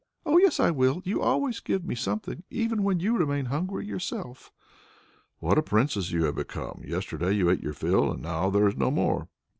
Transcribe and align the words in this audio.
"Oh 0.25 0.39
yes 0.39 0.59
I 0.59 0.71
will. 0.71 1.03
You 1.05 1.17
will 1.17 1.25
always 1.25 1.59
give 1.59 1.85
me 1.85 1.93
something, 1.93 2.41
even 2.49 2.81
when 2.81 2.99
you 2.99 3.15
remain 3.15 3.45
hungry 3.45 3.85
yourself." 3.85 4.51
"What 5.37 5.59
a 5.59 5.61
princess 5.61 6.09
you 6.09 6.23
have 6.25 6.33
become! 6.37 6.81
Yesterday 6.83 7.33
you 7.33 7.51
ate 7.51 7.61
your 7.61 7.73
fill, 7.73 8.11
and 8.11 8.19
now 8.23 8.49
there 8.49 8.67
is 8.67 8.75
no 8.75 8.89
more." 8.89 9.27